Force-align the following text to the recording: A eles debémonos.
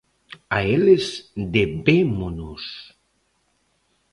A 0.55 0.57
eles 0.75 1.05
debémonos. 1.55 2.63